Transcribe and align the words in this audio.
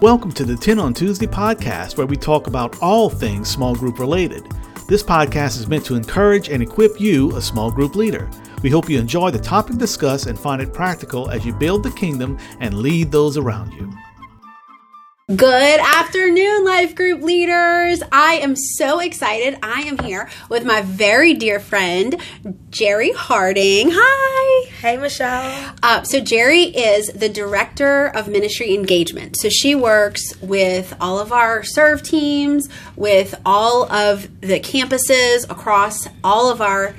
Welcome 0.00 0.30
to 0.34 0.44
the 0.44 0.54
10 0.54 0.78
on 0.78 0.94
Tuesday 0.94 1.26
podcast, 1.26 1.96
where 1.96 2.06
we 2.06 2.16
talk 2.16 2.46
about 2.46 2.80
all 2.80 3.10
things 3.10 3.50
small 3.50 3.74
group 3.74 3.98
related. 3.98 4.48
This 4.86 5.02
podcast 5.02 5.58
is 5.58 5.66
meant 5.66 5.84
to 5.86 5.96
encourage 5.96 6.50
and 6.50 6.62
equip 6.62 7.00
you, 7.00 7.34
a 7.34 7.42
small 7.42 7.72
group 7.72 7.96
leader. 7.96 8.30
We 8.62 8.70
hope 8.70 8.88
you 8.88 9.00
enjoy 9.00 9.32
the 9.32 9.40
topic 9.40 9.76
discussed 9.76 10.26
and 10.26 10.38
find 10.38 10.62
it 10.62 10.72
practical 10.72 11.30
as 11.30 11.44
you 11.44 11.52
build 11.52 11.82
the 11.82 11.90
kingdom 11.90 12.38
and 12.60 12.78
lead 12.78 13.10
those 13.10 13.36
around 13.36 13.72
you. 13.72 13.92
Good 15.36 15.80
afternoon, 15.80 16.64
life 16.64 16.94
group 16.94 17.20
leaders. 17.20 18.02
I 18.10 18.36
am 18.36 18.56
so 18.56 18.98
excited. 18.98 19.58
I 19.62 19.82
am 19.82 19.98
here 19.98 20.30
with 20.48 20.64
my 20.64 20.80
very 20.80 21.34
dear 21.34 21.60
friend, 21.60 22.18
Jerry 22.70 23.12
Harding. 23.12 23.90
Hi. 23.92 24.70
Hey, 24.80 24.96
Michelle. 24.96 25.74
Uh, 25.82 26.02
so, 26.02 26.20
Jerry 26.20 26.62
is 26.62 27.08
the 27.08 27.28
director 27.28 28.06
of 28.06 28.28
ministry 28.28 28.72
engagement. 28.72 29.36
So, 29.38 29.50
she 29.50 29.74
works 29.74 30.34
with 30.40 30.96
all 30.98 31.18
of 31.18 31.30
our 31.30 31.62
serve 31.62 32.02
teams, 32.02 32.70
with 32.96 33.34
all 33.44 33.84
of 33.92 34.28
the 34.40 34.60
campuses 34.60 35.44
across 35.50 36.08
all 36.24 36.50
of 36.50 36.62
our 36.62 36.94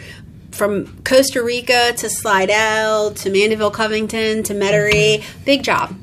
from 0.51 1.01
Costa 1.03 1.41
Rica 1.41 1.93
to 1.93 2.09
Slidell 2.09 3.11
to 3.15 3.31
Mandeville, 3.31 3.71
Covington 3.71 4.43
to 4.43 4.53
Metairie. 4.53 5.23
Big 5.45 5.63
job. 5.63 5.95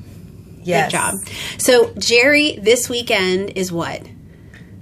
Yes. 0.67 0.91
Good 0.91 0.97
job. 0.97 1.15
So, 1.59 1.93
Jerry, 1.99 2.59
this 2.61 2.89
weekend 2.89 3.53
is 3.57 3.71
what? 3.71 4.03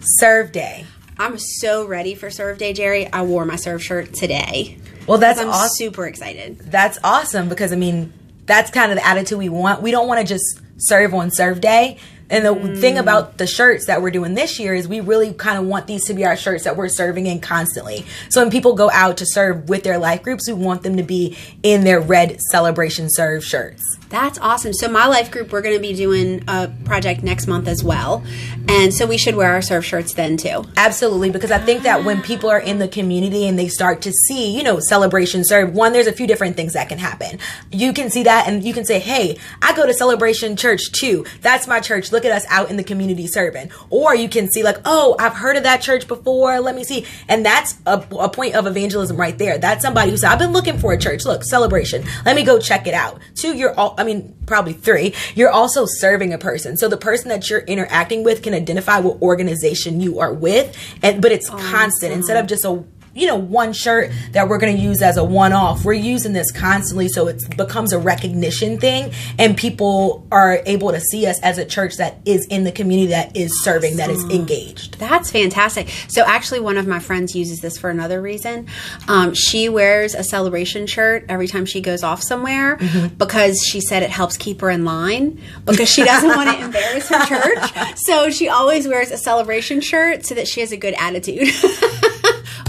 Serve 0.00 0.50
Day. 0.52 0.86
I'm 1.18 1.38
so 1.38 1.86
ready 1.86 2.14
for 2.14 2.30
Serve 2.30 2.58
Day, 2.58 2.72
Jerry. 2.72 3.10
I 3.12 3.22
wore 3.22 3.44
my 3.44 3.56
Serve 3.56 3.82
shirt 3.82 4.14
today. 4.14 4.78
Well, 5.06 5.18
that's 5.18 5.38
I'm 5.38 5.50
awesome. 5.50 5.68
super 5.74 6.06
excited. 6.06 6.58
That's 6.58 6.98
awesome 7.04 7.48
because 7.48 7.72
I 7.72 7.76
mean, 7.76 8.12
that's 8.46 8.70
kind 8.70 8.90
of 8.90 8.98
the 8.98 9.06
attitude 9.06 9.38
we 9.38 9.48
want. 9.48 9.82
We 9.82 9.90
don't 9.90 10.08
want 10.08 10.20
to 10.20 10.26
just 10.26 10.60
serve 10.78 11.14
on 11.14 11.30
Serve 11.30 11.60
Day. 11.60 11.98
And 12.30 12.44
the 12.44 12.54
mm. 12.54 12.80
thing 12.80 12.96
about 12.96 13.36
the 13.36 13.46
shirts 13.46 13.86
that 13.86 14.00
we're 14.00 14.10
doing 14.10 14.34
this 14.34 14.58
year 14.58 14.74
is 14.74 14.88
we 14.88 15.00
really 15.00 15.34
kind 15.34 15.58
of 15.58 15.66
want 15.66 15.86
these 15.86 16.06
to 16.06 16.14
be 16.14 16.24
our 16.24 16.36
shirts 16.36 16.64
that 16.64 16.76
we're 16.76 16.88
serving 16.88 17.26
in 17.26 17.40
constantly. 17.40 18.06
So 18.30 18.40
when 18.40 18.50
people 18.50 18.74
go 18.74 18.90
out 18.90 19.18
to 19.18 19.26
serve 19.26 19.68
with 19.68 19.84
their 19.84 19.98
life 19.98 20.22
groups, 20.22 20.48
we 20.48 20.54
want 20.54 20.82
them 20.82 20.96
to 20.96 21.02
be 21.02 21.36
in 21.62 21.84
their 21.84 22.00
red 22.00 22.40
celebration 22.50 23.08
serve 23.10 23.44
shirts. 23.44 23.82
That's 24.10 24.38
awesome. 24.38 24.72
So 24.72 24.88
my 24.88 25.06
life 25.06 25.30
group, 25.30 25.50
we're 25.50 25.62
going 25.62 25.74
to 25.74 25.80
be 25.80 25.94
doing 25.94 26.44
a 26.46 26.70
project 26.84 27.22
next 27.22 27.46
month 27.46 27.66
as 27.66 27.82
well, 27.82 28.22
and 28.68 28.94
so 28.94 29.06
we 29.06 29.18
should 29.18 29.34
wear 29.34 29.52
our 29.52 29.62
serve 29.62 29.84
shirts 29.84 30.14
then 30.14 30.36
too. 30.36 30.64
Absolutely, 30.76 31.30
because 31.30 31.50
I 31.50 31.58
think 31.58 31.82
that 31.82 32.04
when 32.04 32.22
people 32.22 32.48
are 32.48 32.60
in 32.60 32.78
the 32.78 32.86
community 32.86 33.46
and 33.48 33.58
they 33.58 33.68
start 33.68 34.02
to 34.02 34.12
see, 34.12 34.56
you 34.56 34.62
know, 34.62 34.78
celebration 34.78 35.42
serve, 35.42 35.74
one, 35.74 35.92
there's 35.92 36.06
a 36.06 36.12
few 36.12 36.26
different 36.26 36.54
things 36.54 36.74
that 36.74 36.88
can 36.88 36.98
happen. 36.98 37.38
You 37.72 37.92
can 37.92 38.08
see 38.10 38.22
that, 38.22 38.46
and 38.46 38.62
you 38.62 38.72
can 38.72 38.84
say, 38.84 39.00
"Hey, 39.00 39.38
I 39.60 39.74
go 39.74 39.86
to 39.86 39.92
Celebration 39.94 40.56
Church 40.56 40.92
too. 40.92 41.24
That's 41.40 41.66
my 41.66 41.80
church. 41.80 42.12
Look 42.12 42.24
at 42.24 42.30
us 42.30 42.44
out 42.48 42.70
in 42.70 42.76
the 42.76 42.84
community 42.84 43.26
serving." 43.26 43.70
Or 43.90 44.14
you 44.14 44.28
can 44.28 44.50
see 44.50 44.62
like, 44.62 44.78
"Oh, 44.84 45.16
I've 45.18 45.34
heard 45.34 45.56
of 45.56 45.64
that 45.64 45.80
church 45.80 46.06
before. 46.06 46.60
Let 46.60 46.76
me 46.76 46.84
see," 46.84 47.04
and 47.28 47.44
that's 47.44 47.76
a, 47.86 48.04
a 48.18 48.28
point 48.28 48.54
of 48.54 48.66
evangelism 48.66 49.16
right 49.16 49.36
there. 49.36 49.58
That's 49.58 49.82
somebody 49.82 50.10
who 50.10 50.16
said, 50.16 50.30
"I've 50.30 50.38
been 50.38 50.52
looking 50.52 50.78
for 50.78 50.92
a 50.92 50.98
church. 50.98 51.24
Look, 51.24 51.42
celebration. 51.42 52.04
Let 52.24 52.36
me 52.36 52.44
go 52.44 52.58
check 52.58 52.86
it 52.86 52.94
out." 52.94 53.18
Two, 53.34 53.56
you're 53.56 53.74
all 53.74 53.93
I 53.98 54.04
mean, 54.04 54.34
probably 54.46 54.72
three, 54.72 55.14
you're 55.34 55.50
also 55.50 55.86
serving 55.86 56.32
a 56.32 56.38
person. 56.38 56.76
So 56.76 56.88
the 56.88 56.96
person 56.96 57.28
that 57.28 57.48
you're 57.48 57.60
interacting 57.60 58.24
with 58.24 58.42
can 58.42 58.54
identify 58.54 59.00
what 59.00 59.20
organization 59.22 60.00
you 60.00 60.20
are 60.20 60.32
with, 60.32 60.76
and 61.02 61.20
but 61.22 61.32
it's 61.32 61.50
oh, 61.50 61.56
constant 61.56 62.12
instead 62.12 62.36
of 62.36 62.46
just 62.46 62.64
a 62.64 62.84
you 63.14 63.26
know 63.26 63.36
one 63.36 63.72
shirt 63.72 64.10
that 64.32 64.48
we're 64.48 64.58
going 64.58 64.76
to 64.76 64.82
use 64.82 65.02
as 65.02 65.16
a 65.16 65.24
one 65.24 65.52
off 65.52 65.84
we're 65.84 65.92
using 65.92 66.32
this 66.32 66.50
constantly 66.50 67.08
so 67.08 67.28
it 67.28 67.42
becomes 67.56 67.92
a 67.92 67.98
recognition 67.98 68.78
thing 68.78 69.12
and 69.38 69.56
people 69.56 70.26
are 70.30 70.60
able 70.66 70.90
to 70.90 71.00
see 71.00 71.26
us 71.26 71.40
as 71.42 71.58
a 71.58 71.64
church 71.64 71.96
that 71.96 72.18
is 72.24 72.46
in 72.48 72.64
the 72.64 72.72
community 72.72 73.08
that 73.08 73.36
is 73.36 73.62
serving 73.62 73.96
that 73.96 74.10
is 74.10 74.24
engaged. 74.24 74.98
That's 74.98 75.30
fantastic. 75.30 75.88
So 76.08 76.22
actually 76.22 76.60
one 76.60 76.76
of 76.76 76.86
my 76.86 76.98
friends 76.98 77.34
uses 77.34 77.60
this 77.60 77.78
for 77.78 77.90
another 77.90 78.20
reason. 78.20 78.66
Um, 79.08 79.34
she 79.34 79.68
wears 79.68 80.14
a 80.14 80.24
celebration 80.24 80.86
shirt 80.86 81.24
every 81.28 81.48
time 81.48 81.66
she 81.66 81.80
goes 81.80 82.02
off 82.02 82.22
somewhere 82.22 82.76
mm-hmm. 82.76 83.14
because 83.14 83.62
she 83.64 83.80
said 83.80 84.02
it 84.02 84.10
helps 84.10 84.36
keep 84.36 84.60
her 84.60 84.70
in 84.70 84.84
line 84.84 85.40
because 85.64 85.90
she 85.90 86.04
doesn't 86.04 86.28
want 86.28 86.50
to 86.50 86.64
embarrass 86.64 87.08
her 87.08 87.24
church. 87.26 87.96
So 87.96 88.30
she 88.30 88.48
always 88.48 88.86
wears 88.88 89.10
a 89.10 89.18
celebration 89.18 89.80
shirt 89.80 90.26
so 90.26 90.34
that 90.34 90.48
she 90.48 90.60
has 90.60 90.72
a 90.72 90.76
good 90.76 90.94
attitude 90.98 91.48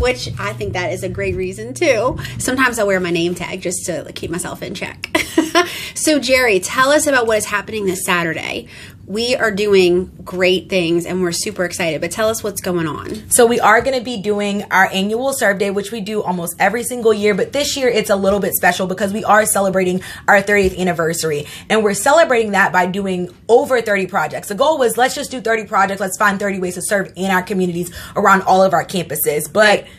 which 0.05 0.29
I 0.38 0.53
think 0.53 0.73
that 0.73 0.91
is 0.91 1.01
a 1.01 1.09
great 1.09 1.35
reason 1.35 1.73
too. 1.73 2.19
Sometimes 2.38 2.77
I 2.77 2.83
wear 2.83 2.99
my 2.99 3.09
name 3.09 3.33
tag 3.33 3.59
just 3.59 3.88
to 3.88 4.11
keep 4.13 4.29
myself 4.29 4.61
in 4.61 4.75
check. 4.75 5.09
so, 5.95 6.19
Jerry, 6.19 6.59
tell 6.59 6.91
us 6.91 7.07
about 7.07 7.25
what 7.25 7.39
is 7.39 7.45
happening 7.45 7.88
this 7.88 8.05
Saturday. 8.05 8.67
We 9.07 9.35
are 9.35 9.51
doing 9.51 10.11
great 10.23 10.67
things 10.67 11.05
and 11.05 11.21
we're 11.21 11.31
super 11.31 11.63
excited, 11.63 12.01
but 12.01 12.09
tell 12.09 12.27
us 12.27 12.43
what's 12.43 12.59
going 12.59 12.88
on. 12.88 13.29
So, 13.29 13.45
we 13.45 13.59
are 13.59 13.81
going 13.81 13.97
to 13.97 14.03
be 14.03 14.19
doing 14.19 14.63
our 14.71 14.88
annual 14.91 15.31
Serve 15.33 15.59
Day, 15.59 15.69
which 15.69 15.91
we 15.91 16.01
do 16.01 16.23
almost 16.23 16.55
every 16.57 16.83
single 16.83 17.13
year, 17.13 17.35
but 17.35 17.53
this 17.53 17.77
year 17.77 17.88
it's 17.88 18.09
a 18.09 18.16
little 18.16 18.39
bit 18.39 18.53
special 18.53 18.88
because 18.88 19.13
we 19.13 19.23
are 19.23 19.45
celebrating 19.45 20.01
our 20.27 20.41
30th 20.41 20.79
anniversary. 20.79 21.45
And 21.69 21.83
we're 21.83 21.93
celebrating 21.93 22.51
that 22.53 22.73
by 22.73 22.88
doing 22.88 23.29
over 23.47 23.79
30 23.79 24.07
projects. 24.07 24.47
The 24.47 24.55
goal 24.55 24.79
was 24.79 24.97
let's 24.97 25.13
just 25.13 25.29
do 25.29 25.39
30 25.39 25.66
projects, 25.66 26.01
let's 26.01 26.17
find 26.17 26.39
30 26.39 26.59
ways 26.59 26.73
to 26.73 26.81
serve 26.81 27.13
in 27.16 27.29
our 27.29 27.43
communities 27.43 27.95
around 28.16 28.41
all 28.41 28.63
of 28.63 28.73
our 28.73 28.85
campuses. 28.85 29.51
But 29.51 29.81
right 29.83 29.89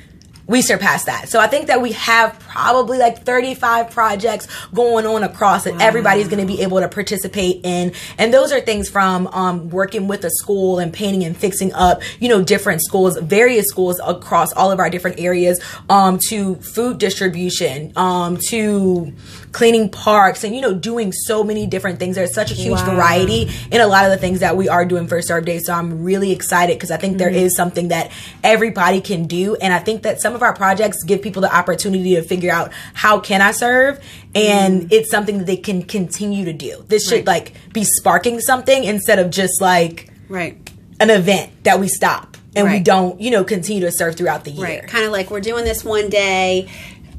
we 0.46 0.62
surpassed 0.62 1.06
that. 1.06 1.28
So 1.28 1.40
I 1.40 1.48
think 1.48 1.66
that 1.66 1.80
we 1.80 1.92
have 1.92 2.38
probably 2.38 2.98
like 2.98 3.24
35 3.24 3.90
projects 3.90 4.46
going 4.72 5.04
on 5.04 5.24
across 5.24 5.64
that 5.64 5.74
wow. 5.74 5.80
everybody's 5.80 6.28
going 6.28 6.40
to 6.40 6.46
be 6.46 6.62
able 6.62 6.80
to 6.80 6.88
participate 6.88 7.60
in. 7.64 7.92
And 8.16 8.32
those 8.32 8.52
are 8.52 8.60
things 8.60 8.88
from 8.88 9.26
um, 9.28 9.70
working 9.70 10.06
with 10.06 10.24
a 10.24 10.30
school 10.30 10.78
and 10.78 10.92
painting 10.92 11.24
and 11.24 11.36
fixing 11.36 11.72
up, 11.72 12.00
you 12.20 12.28
know, 12.28 12.44
different 12.44 12.82
schools, 12.82 13.18
various 13.18 13.66
schools 13.66 14.00
across 14.04 14.52
all 14.52 14.70
of 14.70 14.78
our 14.78 14.88
different 14.88 15.18
areas, 15.18 15.60
um, 15.88 16.18
to 16.28 16.54
food 16.56 16.98
distribution, 16.98 17.92
um, 17.96 18.38
to 18.48 19.12
cleaning 19.50 19.88
parks 19.88 20.44
and, 20.44 20.54
you 20.54 20.60
know, 20.60 20.74
doing 20.74 21.12
so 21.12 21.42
many 21.42 21.66
different 21.66 21.98
things. 21.98 22.14
There's 22.14 22.34
such 22.34 22.52
a 22.52 22.54
huge 22.54 22.78
wow. 22.78 22.94
variety 22.94 23.50
in 23.72 23.80
a 23.80 23.86
lot 23.86 24.04
of 24.04 24.10
the 24.12 24.18
things 24.18 24.40
that 24.40 24.56
we 24.56 24.68
are 24.68 24.84
doing 24.84 25.08
for 25.08 25.20
Serve 25.22 25.44
Day. 25.44 25.58
So 25.58 25.72
I'm 25.72 26.04
really 26.04 26.30
excited 26.30 26.76
because 26.76 26.90
I 26.90 26.98
think 26.98 27.12
mm-hmm. 27.12 27.18
there 27.18 27.30
is 27.30 27.56
something 27.56 27.88
that 27.88 28.12
everybody 28.44 29.00
can 29.00 29.26
do. 29.26 29.56
And 29.56 29.72
I 29.72 29.80
think 29.80 30.02
that 30.02 30.20
some 30.20 30.35
of 30.36 30.42
our 30.42 30.54
projects 30.54 31.02
give 31.02 31.22
people 31.22 31.42
the 31.42 31.54
opportunity 31.54 32.14
to 32.14 32.22
figure 32.22 32.52
out 32.52 32.72
how 32.94 33.19
can 33.19 33.42
I 33.42 33.50
serve 33.50 33.98
and 34.34 34.82
mm. 34.82 34.92
it's 34.92 35.10
something 35.10 35.38
that 35.38 35.47
they 35.47 35.56
can 35.56 35.82
continue 35.82 36.44
to 36.44 36.52
do. 36.52 36.84
This 36.86 37.10
right. 37.10 37.19
should 37.19 37.26
like 37.26 37.54
be 37.72 37.82
sparking 37.82 38.41
something 38.41 38.84
instead 38.84 39.19
of 39.19 39.30
just 39.30 39.60
like 39.60 40.10
right 40.28 40.56
an 41.00 41.10
event 41.10 41.64
that 41.64 41.80
we 41.80 41.88
stop 41.88 42.36
and 42.54 42.66
right. 42.66 42.78
we 42.78 42.80
don't, 42.82 43.20
you 43.20 43.30
know, 43.30 43.44
continue 43.44 43.82
to 43.82 43.92
serve 43.92 44.16
throughout 44.16 44.44
the 44.44 44.50
year. 44.50 44.64
Right. 44.64 44.86
Kind 44.86 45.04
of 45.04 45.12
like 45.12 45.30
we're 45.30 45.41
doing 45.41 45.64
this 45.64 45.84
one 45.84 46.08
day 46.08 46.70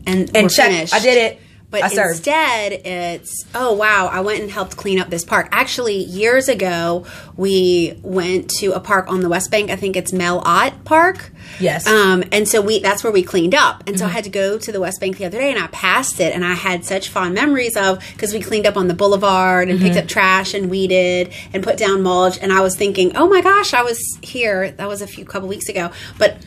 and 0.05 0.35
and 0.35 0.49
check. 0.49 0.72
Finished. 0.72 0.94
I 0.94 0.99
did 0.99 1.17
it. 1.17 1.41
But 1.69 1.83
instead, 1.91 2.72
it's 2.72 3.45
oh 3.53 3.73
wow! 3.73 4.07
I 4.07 4.22
went 4.22 4.41
and 4.41 4.50
helped 4.50 4.78
clean 4.78 5.00
up 5.00 5.09
this 5.09 5.25
park. 5.25 5.50
Actually, 5.51 5.97
years 5.97 6.47
ago, 6.47 7.05
we 7.35 8.00
went 8.03 8.50
to 8.59 8.72
a 8.72 8.79
park 8.79 9.11
on 9.11 9.19
the 9.19 9.28
West 9.28 9.51
Bank. 9.51 9.69
I 9.69 9.75
think 9.75 9.97
it's 9.97 10.13
Mel 10.13 10.39
Ott 10.45 10.85
Park. 10.85 11.33
Yes. 11.59 11.85
Um, 11.85 12.23
and 12.31 12.47
so 12.47 12.61
we 12.61 12.79
that's 12.79 13.03
where 13.03 13.11
we 13.11 13.22
cleaned 13.22 13.53
up. 13.53 13.81
And 13.81 13.89
mm-hmm. 13.89 13.97
so 13.97 14.05
I 14.05 14.07
mm-hmm. 14.07 14.16
had 14.16 14.23
to 14.23 14.29
go 14.29 14.57
to 14.57 14.72
the 14.72 14.79
West 14.79 15.01
Bank 15.01 15.17
the 15.17 15.25
other 15.25 15.39
day, 15.39 15.51
and 15.51 15.61
I 15.61 15.67
passed 15.67 16.22
it, 16.22 16.33
and 16.33 16.45
I 16.45 16.53
had 16.53 16.85
such 16.85 17.09
fond 17.09 17.33
memories 17.33 17.75
of 17.75 17.99
because 18.13 18.34
we 18.34 18.39
cleaned 18.39 18.66
up 18.66 18.78
on 18.78 18.88
the 18.88 18.94
boulevard 18.94 19.67
and 19.67 19.78
mm-hmm. 19.78 19.88
picked 19.89 19.97
up 19.97 20.07
trash 20.07 20.53
and 20.53 20.69
weeded 20.69 21.34
and 21.53 21.66
put 21.66 21.75
down 21.75 22.01
mulch. 22.01 22.39
And 22.41 22.53
I 22.53 22.61
was 22.61 22.78
thinking, 22.78 23.17
oh 23.17 23.28
my 23.28 23.41
gosh, 23.41 23.73
I 23.73 23.84
was 23.84 23.99
here. 24.22 24.72
That 24.72 24.88
was 24.88 25.01
a 25.01 25.07
few 25.07 25.25
couple 25.25 25.49
weeks 25.49 25.67
ago, 25.67 25.91
but 26.17 26.38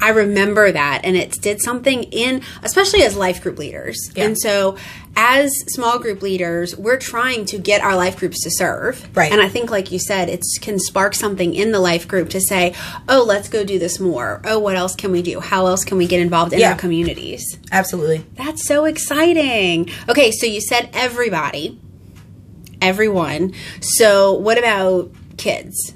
I 0.00 0.10
remember 0.10 0.70
that 0.72 1.00
and 1.04 1.16
it 1.16 1.32
did 1.40 1.60
something 1.60 2.04
in, 2.04 2.42
especially 2.62 3.02
as 3.02 3.16
life 3.16 3.42
group 3.42 3.58
leaders. 3.58 3.98
Yeah. 4.14 4.24
And 4.24 4.38
so, 4.38 4.76
as 5.16 5.50
small 5.68 5.98
group 5.98 6.22
leaders, 6.22 6.76
we're 6.76 6.98
trying 6.98 7.44
to 7.46 7.58
get 7.58 7.82
our 7.82 7.96
life 7.96 8.16
groups 8.18 8.44
to 8.44 8.50
serve. 8.50 9.08
Right. 9.16 9.32
And 9.32 9.40
I 9.40 9.48
think, 9.48 9.70
like 9.70 9.90
you 9.90 9.98
said, 9.98 10.28
it 10.28 10.44
can 10.60 10.78
spark 10.78 11.14
something 11.14 11.54
in 11.54 11.72
the 11.72 11.80
life 11.80 12.06
group 12.06 12.30
to 12.30 12.40
say, 12.40 12.74
oh, 13.08 13.24
let's 13.24 13.48
go 13.48 13.64
do 13.64 13.80
this 13.80 13.98
more. 13.98 14.40
Oh, 14.44 14.60
what 14.60 14.76
else 14.76 14.94
can 14.94 15.10
we 15.10 15.22
do? 15.22 15.40
How 15.40 15.66
else 15.66 15.84
can 15.84 15.98
we 15.98 16.06
get 16.06 16.20
involved 16.20 16.52
in 16.52 16.60
yeah. 16.60 16.70
our 16.70 16.78
communities? 16.78 17.58
Absolutely. 17.72 18.24
That's 18.34 18.66
so 18.66 18.84
exciting. 18.84 19.90
Okay, 20.08 20.30
so 20.30 20.46
you 20.46 20.60
said 20.60 20.88
everybody, 20.92 21.80
everyone. 22.80 23.54
So, 23.80 24.34
what 24.34 24.56
about 24.56 25.10
kids? 25.36 25.94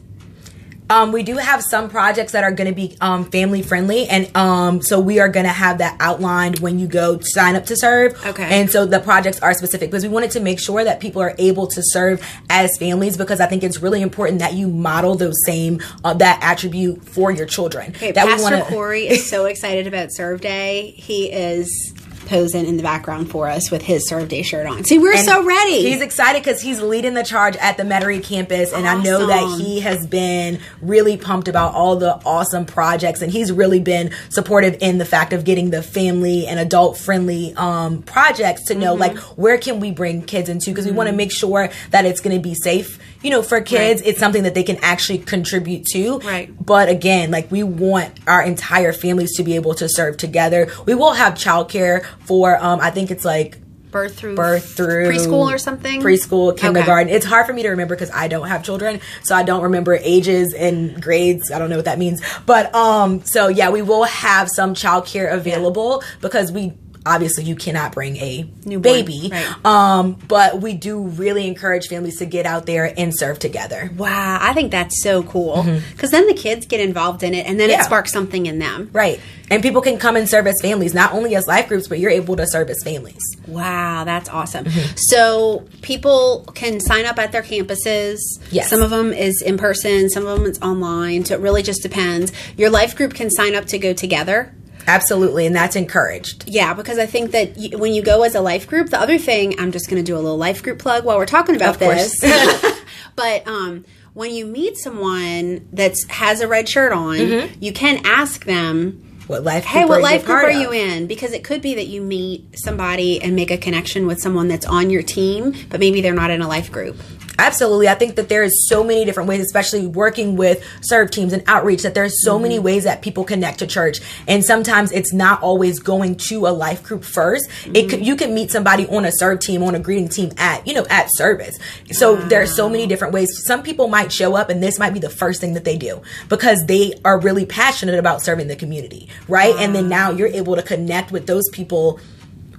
Um, 0.92 1.10
we 1.10 1.22
do 1.22 1.38
have 1.38 1.62
some 1.62 1.88
projects 1.88 2.32
that 2.32 2.44
are 2.44 2.52
going 2.52 2.68
to 2.68 2.74
be 2.74 2.98
um, 3.00 3.24
family 3.30 3.62
friendly, 3.62 4.06
and 4.08 4.30
um, 4.36 4.82
so 4.82 5.00
we 5.00 5.20
are 5.20 5.28
going 5.30 5.46
to 5.46 5.52
have 5.52 5.78
that 5.78 5.96
outlined 6.00 6.58
when 6.58 6.78
you 6.78 6.86
go 6.86 7.18
sign 7.22 7.56
up 7.56 7.64
to 7.66 7.76
serve. 7.76 8.12
Okay. 8.26 8.60
And 8.60 8.70
so 8.70 8.84
the 8.84 9.00
projects 9.00 9.40
are 9.40 9.54
specific 9.54 9.90
because 9.90 10.02
we 10.02 10.10
wanted 10.10 10.32
to 10.32 10.40
make 10.40 10.60
sure 10.60 10.84
that 10.84 11.00
people 11.00 11.22
are 11.22 11.34
able 11.38 11.66
to 11.68 11.80
serve 11.82 12.22
as 12.50 12.76
families 12.76 13.16
because 13.16 13.40
I 13.40 13.46
think 13.46 13.64
it's 13.64 13.80
really 13.80 14.02
important 14.02 14.40
that 14.40 14.52
you 14.52 14.68
model 14.68 15.14
those 15.14 15.36
same 15.46 15.80
uh, 16.04 16.12
that 16.14 16.40
attribute 16.42 17.02
for 17.08 17.30
your 17.30 17.46
children. 17.46 17.92
Okay, 17.92 18.12
that 18.12 18.26
Pastor 18.26 18.42
wanna- 18.42 18.64
Corey 18.66 19.08
is 19.08 19.30
so 19.30 19.46
excited 19.46 19.86
about 19.86 20.12
Serve 20.12 20.42
Day. 20.42 20.90
He 20.90 21.32
is 21.32 21.94
posing 22.26 22.66
in 22.66 22.76
the 22.76 22.82
background 22.82 23.30
for 23.30 23.48
us 23.48 23.70
with 23.70 23.82
his 23.82 24.08
serve 24.08 24.28
day 24.28 24.42
shirt 24.42 24.66
on. 24.66 24.84
See, 24.84 24.98
we're 24.98 25.14
And 25.14 25.24
so 25.26 25.44
ready. 25.44 25.82
He's 25.82 26.00
excited 26.00 26.42
because 26.42 26.60
he's 26.60 26.80
leading 26.80 27.14
the 27.14 27.22
charge 27.22 27.56
at 27.56 27.76
the 27.76 27.82
Metairie 27.82 28.22
campus, 28.22 28.72
and 28.72 28.86
I 28.86 29.02
know 29.02 29.26
that 29.26 29.58
he 29.60 29.80
has 29.80 30.06
been 30.06 30.60
really 30.80 31.16
pumped 31.16 31.48
about 31.48 31.74
all 31.74 31.96
the 31.96 32.14
awesome 32.24 32.64
projects, 32.66 33.22
and 33.22 33.30
he's 33.32 33.50
really 33.52 33.80
been 33.80 34.10
supportive 34.28 34.76
in 34.80 34.98
the 34.98 35.04
fact 35.04 35.32
of 35.32 35.44
getting 35.44 35.70
the 35.70 35.82
family 35.82 36.46
and 36.46 36.58
adult 36.60 36.98
friendly 36.98 37.54
um, 37.56 38.02
projects 38.02 38.64
to 38.66 38.72
Mm-hmm. 38.72 38.82
know 38.82 38.94
like 38.94 39.16
where 39.36 39.58
can 39.58 39.80
we 39.80 39.90
bring 39.90 40.22
kids 40.22 40.48
into 40.48 40.70
because 40.70 40.86
we 40.86 40.92
want 40.92 41.08
to 41.10 41.14
make 41.14 41.30
sure 41.30 41.68
that 41.90 42.04
it's 42.06 42.20
going 42.20 42.34
to 42.36 42.42
be 42.42 42.54
safe. 42.54 42.98
You 43.22 43.30
know, 43.30 43.42
for 43.42 43.60
kids, 43.60 44.00
Right. 44.02 44.10
it's 44.10 44.18
something 44.20 44.42
that 44.44 44.54
they 44.54 44.62
can 44.64 44.78
actually 44.82 45.18
contribute 45.18 45.84
to. 45.92 46.18
Right. 46.20 46.50
But 46.64 46.88
again, 46.88 47.30
like 47.30 47.50
we 47.50 47.62
want 47.62 48.10
our 48.26 48.42
entire 48.42 48.92
families 48.92 49.36
to 49.36 49.42
be 49.42 49.54
able 49.56 49.74
to 49.74 49.88
serve 49.88 50.16
together. 50.16 50.68
We 50.86 50.94
will 50.94 51.12
have 51.12 51.34
childcare 51.34 52.04
for, 52.26 52.56
um, 52.62 52.80
I 52.80 52.90
think 52.90 53.10
it's 53.10 53.24
like 53.24 53.58
birth 53.90 54.18
through 54.18 54.34
birth 54.34 54.74
through 54.74 55.06
preschool 55.12 55.52
or 55.52 55.58
something. 55.58 56.00
preschool 56.00 56.52
Okay. 56.52 56.62
kindergarten 56.62 57.12
it's 57.12 57.26
hard 57.26 57.44
for 57.44 57.52
me 57.52 57.62
to 57.62 57.68
remember 57.68 57.94
because 57.94 58.10
i 58.14 58.26
don't 58.26 58.48
have 58.48 58.62
children 58.64 58.98
so 59.22 59.34
i 59.36 59.42
don't 59.42 59.64
remember 59.64 59.98
ages 60.02 60.54
and 60.54 60.98
grades 61.02 61.50
i 61.50 61.58
don't 61.58 61.68
know 61.68 61.76
what 61.76 61.84
that 61.84 61.98
means 61.98 62.22
but 62.46 62.74
um 62.74 63.22
so 63.26 63.48
yeah 63.48 63.68
we 63.68 63.82
will 63.82 64.04
have 64.04 64.48
some 64.48 64.72
childcare 64.72 65.30
available 65.30 66.02
because 66.22 66.50
we 66.50 66.72
obviously 67.04 67.44
you 67.44 67.56
cannot 67.56 67.92
bring 67.92 68.16
a 68.18 68.48
new 68.64 68.78
baby 68.78 69.28
right. 69.32 69.66
um 69.66 70.12
but 70.28 70.60
we 70.60 70.74
do 70.74 71.00
really 71.02 71.46
encourage 71.46 71.88
families 71.88 72.18
to 72.18 72.26
get 72.26 72.46
out 72.46 72.66
there 72.66 72.92
and 72.96 73.12
serve 73.16 73.38
together 73.38 73.90
Wow, 73.96 74.38
I 74.40 74.52
think 74.52 74.70
that's 74.70 75.02
so 75.02 75.22
cool 75.22 75.64
because 75.92 76.10
then 76.10 76.26
the 76.26 76.34
kids 76.34 76.66
get 76.66 76.80
involved 76.80 77.22
in 77.22 77.34
it, 77.34 77.46
and 77.46 77.58
then 77.58 77.68
Mm-hmm. 77.68 77.78
Yeah. 77.78 77.80
it 77.82 77.84
sparks 77.86 78.12
something 78.12 78.46
in 78.46 78.58
them. 78.58 78.90
right 78.92 79.20
and 79.50 79.62
people 79.62 79.82
can 79.82 79.98
come 79.98 80.16
and 80.16 80.28
serve 80.28 80.46
as 80.46 80.54
families 80.62 80.94
not 80.94 81.12
only 81.12 81.34
as 81.36 81.46
life 81.46 81.68
groups 81.68 81.88
but 81.88 81.98
you're 81.98 82.10
able 82.10 82.36
to 82.36 82.46
serve 82.46 82.68
as 82.70 82.82
families 82.84 83.20
Wow, 83.46 84.04
that's 84.04 84.28
awesome. 84.28 84.64
Mm-hmm. 84.66 84.94
So 84.96 85.66
people 85.82 86.44
can 86.54 86.78
sign 86.80 87.04
up 87.06 87.18
at 87.18 87.32
their 87.32 87.42
campuses. 87.42 88.18
Yes. 88.52 88.70
Some 88.70 88.80
of 88.80 88.90
them 88.90 89.12
is 89.12 89.42
in 89.42 89.58
person, 89.58 90.08
some 90.10 90.26
of 90.26 90.38
them 90.38 90.46
is 90.48 90.60
online. 90.62 91.24
So 91.24 91.34
it 91.34 91.40
really 91.40 91.62
just 91.62 91.82
depends. 91.82 92.32
Your 92.56 92.70
life 92.70 92.94
group 92.96 93.14
can 93.14 93.30
sign 93.30 93.54
up 93.56 93.66
to 93.66 93.78
go 93.78 93.92
together. 93.92 94.54
Absolutely 94.86 95.46
and 95.46 95.54
that's 95.54 95.76
encouraged 95.76 96.44
Yeah, 96.48 96.74
because 96.74 96.98
I 96.98 97.06
think 97.06 97.30
that 97.32 97.54
y 97.56 97.70
when 97.76 97.92
you 97.94 98.02
go 98.02 98.22
as 98.22 98.34
a 98.34 98.40
life 98.40 98.66
group, 98.66 98.90
the 98.90 99.00
other 99.00 99.18
thing, 99.18 99.58
I'm 99.60 99.72
just 99.72 99.88
going 99.90 100.02
to 100.02 100.06
do 100.06 100.16
a 100.16 100.20
little 100.20 100.36
life 100.38 100.62
group 100.62 100.78
plug 100.78 101.04
while 101.04 101.16
we're 101.18 101.26
talking 101.26 101.56
about 101.56 101.74
Of 101.74 101.78
this. 101.80 102.20
but 103.16 103.46
um, 103.46 103.84
when 104.14 104.32
you 104.34 104.44
meet 104.46 104.76
someone 104.78 105.68
that 105.72 105.96
has 106.08 106.40
a 106.40 106.48
red 106.48 106.68
shirt 106.68 106.92
on, 106.92 107.16
Mm-hmm. 107.16 107.56
you 107.60 107.72
can 107.72 108.04
ask 108.04 108.44
them, 108.44 109.08
what 109.28 109.44
life 109.44 109.64
hey, 109.64 109.84
what 109.84 109.98
are 110.00 110.02
life 110.02 110.24
group 110.26 110.42
are 110.44 110.50
of? 110.50 110.56
you 110.56 110.72
in? 110.72 111.06
Because 111.06 111.32
it 111.32 111.44
could 111.44 111.62
be 111.62 111.74
that 111.76 111.86
you 111.86 112.02
meet 112.02 112.58
somebody 112.58 113.22
and 113.22 113.34
make 113.36 113.50
a 113.50 113.56
connection 113.56 114.06
with 114.06 114.20
someone 114.20 114.48
that's 114.48 114.66
on 114.66 114.90
your 114.90 115.02
team, 115.02 115.54
but 115.70 115.78
maybe 115.80 116.00
they're 116.00 116.12
not 116.14 116.30
in 116.30 116.42
a 116.42 116.48
life 116.48 116.70
group. 116.72 116.96
Absolutely. 117.42 117.88
I 117.88 117.96
think 117.96 118.14
that 118.14 118.28
there 118.28 118.44
is 118.44 118.68
so 118.68 118.84
many 118.84 119.04
different 119.04 119.28
ways, 119.28 119.40
especially 119.40 119.84
working 119.84 120.36
with 120.36 120.64
serve 120.80 121.10
teams 121.10 121.32
and 121.32 121.42
outreach, 121.48 121.82
that 121.82 121.92
there's 121.92 122.22
so 122.22 122.38
many 122.38 122.56
mm-hmm. 122.56 122.64
ways 122.64 122.84
that 122.84 123.02
people 123.02 123.24
connect 123.24 123.58
to 123.58 123.66
church. 123.66 124.00
And 124.28 124.44
sometimes 124.44 124.92
it's 124.92 125.12
not 125.12 125.42
always 125.42 125.80
going 125.80 126.16
to 126.28 126.46
a 126.46 126.52
life 126.52 126.84
group 126.84 127.02
1st 127.02 127.40
It 127.74 127.88
could, 127.88 127.98
mm-hmm. 127.98 128.02
you 128.04 128.14
can 128.14 128.32
meet 128.32 128.52
somebody 128.52 128.86
on 128.86 129.04
a 129.04 129.10
serve 129.10 129.40
team, 129.40 129.64
on 129.64 129.74
a 129.74 129.80
greeting 129.80 130.08
team 130.08 130.30
at, 130.38 130.64
you 130.68 130.72
know, 130.72 130.86
at 130.88 131.08
service. 131.10 131.58
So 131.90 132.14
there's 132.14 132.54
so 132.54 132.68
many 132.68 132.86
different 132.86 133.12
ways. 133.12 133.28
Some 133.44 133.64
people 133.64 133.88
might 133.88 134.12
show 134.12 134.36
up 134.36 134.48
and 134.48 134.62
this 134.62 134.78
might 134.78 134.94
be 134.94 135.00
the 135.00 135.10
first 135.10 135.40
thing 135.40 135.54
that 135.54 135.64
they 135.64 135.76
do 135.76 136.00
because 136.28 136.64
they 136.68 136.94
are 137.04 137.18
really 137.18 137.44
passionate 137.44 137.98
about 137.98 138.22
serving 138.22 138.46
the 138.46 138.56
community, 138.56 139.08
right? 139.26 139.54
And 139.56 139.74
then 139.74 139.88
now 139.88 140.12
you're 140.12 140.28
able 140.28 140.54
to 140.54 140.62
connect 140.62 141.10
with 141.10 141.26
those 141.26 141.48
people 141.50 141.98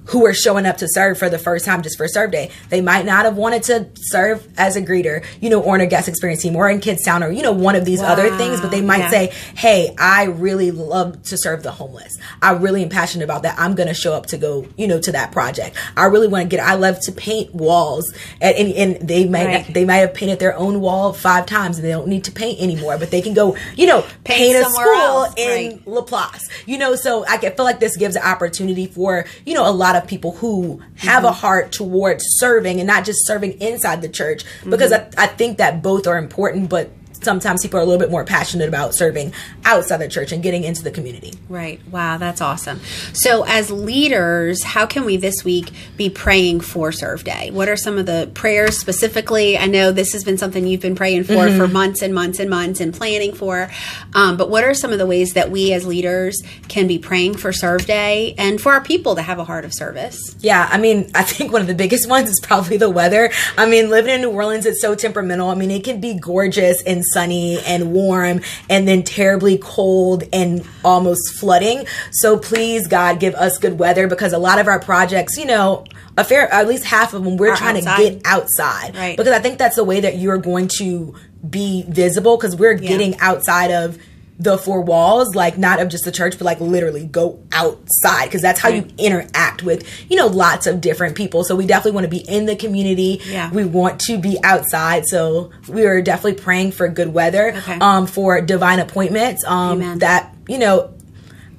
who 0.06 0.26
are 0.26 0.34
showing 0.34 0.66
up 0.66 0.76
to 0.78 0.88
serve 0.88 1.18
for 1.18 1.28
the 1.28 1.38
first 1.38 1.64
time 1.64 1.82
just 1.82 1.96
for 1.96 2.06
serve 2.08 2.30
day. 2.30 2.50
They 2.68 2.80
might 2.80 3.06
not 3.06 3.24
have 3.24 3.36
wanted 3.36 3.62
to 3.64 3.88
serve 3.96 4.46
as 4.58 4.76
a 4.76 4.82
greeter, 4.82 5.24
you 5.40 5.50
know, 5.50 5.62
or 5.62 5.74
in 5.74 5.80
a 5.80 5.86
guest 5.86 6.08
experience 6.08 6.42
team 6.42 6.56
or 6.56 6.68
in 6.68 6.80
Kids 6.80 7.02
Town 7.04 7.22
or, 7.22 7.30
you 7.30 7.42
know, 7.42 7.52
one 7.52 7.74
of 7.74 7.84
these 7.84 8.00
other 8.02 8.36
things, 8.36 8.60
but 8.60 8.70
they 8.70 8.82
might 8.82 8.98
yeah. 8.98 9.10
say, 9.10 9.26
Hey, 9.56 9.94
I 9.98 10.24
really 10.24 10.70
love 10.70 11.22
to 11.24 11.38
serve 11.38 11.62
the 11.62 11.70
homeless. 11.70 12.18
I 12.42 12.52
really 12.52 12.82
am 12.82 12.88
passionate 12.88 13.24
about 13.24 13.42
that. 13.42 13.58
I'm 13.58 13.74
going 13.74 13.88
to 13.88 13.94
show 13.94 14.12
up 14.14 14.26
to 14.26 14.38
go, 14.38 14.66
you 14.76 14.86
know, 14.86 15.00
to 15.00 15.12
that 15.12 15.32
project. 15.32 15.76
I 15.96 16.04
really 16.06 16.28
want 16.28 16.50
to 16.50 16.56
get, 16.56 16.64
I 16.64 16.74
love 16.74 17.00
to 17.02 17.12
paint 17.12 17.54
walls 17.54 18.12
and, 18.40 18.56
and, 18.56 18.72
and 18.98 19.08
they 19.08 19.26
might, 19.26 19.44
Right. 19.44 19.74
they 19.74 19.84
might 19.84 19.96
have 19.96 20.14
painted 20.14 20.38
their 20.38 20.56
own 20.56 20.80
wall 20.80 21.12
five 21.12 21.46
times 21.46 21.76
and 21.76 21.84
they 21.84 21.90
don't 21.90 22.08
need 22.08 22.24
to 22.24 22.32
paint 22.32 22.60
anymore, 22.60 22.98
but 22.98 23.10
they 23.10 23.20
can 23.22 23.34
go, 23.34 23.56
you 23.76 23.86
know, 23.86 24.04
paint, 24.24 24.56
a 24.56 24.62
somewhere 24.62 24.84
school 24.84 24.96
else, 24.96 25.34
in 25.36 25.70
right. 25.70 25.86
Laplace. 25.86 26.48
You 26.66 26.78
know, 26.78 26.94
so 26.94 27.24
I 27.26 27.36
can 27.36 27.52
feel 27.54 27.64
like 27.64 27.80
this 27.80 27.96
gives 27.96 28.16
an 28.16 28.22
opportunity 28.22 28.86
for, 28.86 29.24
you 29.44 29.54
know, 29.54 29.68
a 29.68 29.72
lot 29.72 29.93
of 29.94 30.06
people 30.06 30.32
who 30.32 30.82
have 30.96 31.24
a 31.24 31.28
mm-hmm. 31.28 31.36
heart 31.36 31.72
towards 31.72 32.24
serving 32.26 32.80
and 32.80 32.86
not 32.86 33.04
just 33.04 33.26
serving 33.26 33.60
inside 33.60 34.02
the 34.02 34.08
church 34.08 34.44
because 34.68 34.92
mm-hmm. 34.92 35.18
I, 35.18 35.24
I 35.24 35.26
think 35.26 35.58
that 35.58 35.82
both 35.82 36.06
are 36.06 36.18
important, 36.18 36.68
but 36.68 36.90
sometimes 37.24 37.62
people 37.62 37.78
are 37.78 37.82
a 37.82 37.86
little 37.86 38.00
bit 38.00 38.10
more 38.10 38.24
passionate 38.24 38.68
about 38.68 38.94
serving 38.94 39.32
outside 39.64 39.98
the 39.98 40.08
church 40.08 40.32
and 40.32 40.42
getting 40.42 40.64
into 40.64 40.82
the 40.82 40.90
community. 40.90 41.32
Right. 41.48 41.80
Wow, 41.90 42.18
that's 42.18 42.40
awesome. 42.40 42.80
So, 43.12 43.44
as 43.44 43.70
leaders, 43.70 44.62
how 44.62 44.86
can 44.86 45.04
we 45.04 45.16
this 45.16 45.44
week 45.44 45.72
be 45.96 46.10
praying 46.10 46.60
for 46.60 46.92
Serve 46.92 47.24
Day? 47.24 47.50
What 47.50 47.68
are 47.68 47.76
some 47.76 47.98
of 47.98 48.06
the 48.06 48.30
prayers 48.34 48.78
specifically? 48.78 49.56
I 49.58 49.66
know 49.66 49.92
this 49.92 50.12
has 50.12 50.24
been 50.24 50.38
something 50.38 50.66
you've 50.66 50.80
been 50.80 50.96
praying 50.96 51.24
for 51.24 51.50
for 51.50 51.68
months 51.68 52.02
and 52.02 52.14
months 52.14 52.38
and 52.38 52.50
months 52.50 52.80
and 52.80 52.92
planning 52.94 53.34
for. 53.34 53.70
Um, 54.14 54.36
but 54.36 54.50
what 54.50 54.64
are 54.64 54.74
some 54.74 54.92
of 54.92 54.98
the 54.98 55.06
ways 55.06 55.34
that 55.34 55.50
we 55.50 55.72
as 55.72 55.86
leaders 55.86 56.42
can 56.68 56.86
be 56.86 56.98
praying 56.98 57.36
for 57.36 57.52
Serve 57.52 57.86
Day 57.86 58.34
and 58.38 58.60
for 58.60 58.72
our 58.72 58.80
people 58.82 59.14
to 59.16 59.22
have 59.22 59.38
a 59.38 59.44
heart 59.44 59.64
of 59.64 59.72
service? 59.72 60.36
Yeah, 60.40 60.68
I 60.70 60.78
mean, 60.78 61.10
I 61.14 61.22
think 61.22 61.52
one 61.52 61.60
of 61.60 61.66
the 61.66 61.74
biggest 61.74 62.08
ones 62.08 62.28
is 62.28 62.40
probably 62.40 62.76
the 62.76 62.90
weather. 62.90 63.30
I 63.56 63.66
mean, 63.66 63.90
living 63.90 64.14
in 64.14 64.20
New 64.22 64.30
Orleans, 64.30 64.66
it's 64.66 64.80
so 64.80 64.94
temperamental. 64.94 65.48
I 65.48 65.54
mean, 65.54 65.70
it 65.70 65.84
can 65.84 66.00
be 66.00 66.14
gorgeous 66.14 66.82
and 66.84 67.04
sunny 67.14 67.58
and 67.64 67.92
warm 67.92 68.42
and 68.68 68.86
then 68.86 69.02
terribly 69.02 69.56
cold 69.56 70.24
and 70.32 70.66
almost 70.84 71.38
flooding. 71.38 71.86
So 72.12 72.38
please, 72.38 72.86
God, 72.86 73.20
give 73.20 73.34
us 73.34 73.56
good 73.58 73.78
weather 73.78 74.06
because 74.06 74.32
a 74.32 74.38
lot 74.38 74.58
of 74.58 74.66
our 74.68 74.80
projects, 74.80 75.38
you 75.38 75.46
know, 75.46 75.84
a 76.18 76.24
fair, 76.24 76.52
at 76.52 76.68
least 76.68 76.84
half 76.84 77.14
of 77.14 77.24
them, 77.24 77.36
we're 77.36 77.52
Are 77.52 77.56
trying 77.56 77.76
outside. 77.78 77.96
to 77.96 78.10
get 78.10 78.22
outside. 78.26 78.96
Right. 78.96 79.16
Because 79.16 79.32
I 79.32 79.38
think 79.38 79.58
that's 79.58 79.76
the 79.76 79.84
way 79.84 80.00
that 80.00 80.18
you're 80.18 80.38
going 80.38 80.68
to 80.78 81.14
be 81.48 81.84
visible 81.88 82.36
because 82.36 82.56
we're 82.56 82.74
getting 82.74 83.18
outside 83.18 83.70
of 83.70 83.98
the 84.38 84.58
four 84.58 84.80
walls, 84.80 85.34
like 85.34 85.56
not 85.56 85.80
of 85.80 85.88
just 85.88 86.04
the 86.04 86.10
church, 86.10 86.32
but 86.38 86.44
like 86.44 86.60
literally 86.60 87.06
go 87.06 87.38
outside 87.52 88.24
because 88.26 88.42
that's 88.42 88.58
how 88.58 88.68
you 88.68 88.86
interact 88.98 89.62
with, 89.62 89.88
you 90.10 90.16
know, 90.16 90.26
lots 90.26 90.66
of 90.66 90.80
different 90.80 91.14
people. 91.16 91.44
So 91.44 91.54
we 91.54 91.66
definitely 91.66 91.92
want 91.92 92.04
to 92.04 92.10
be 92.10 92.18
in 92.28 92.46
the 92.46 92.56
community. 92.56 93.20
Yeah. 93.26 93.50
We 93.52 93.64
want 93.64 94.00
to 94.02 94.18
be 94.18 94.38
outside. 94.42 95.06
So 95.06 95.50
we 95.68 95.86
are 95.86 96.02
definitely 96.02 96.42
praying 96.42 96.72
for 96.72 96.88
good 96.88 97.14
weather, 97.14 97.54
Okay. 97.56 97.78
um, 97.80 98.06
for 98.06 98.40
divine 98.40 98.80
appointments, 98.80 99.44
um, 99.46 99.80
Amen. 99.80 99.98
that, 100.00 100.34
you 100.48 100.58
know, 100.58 100.93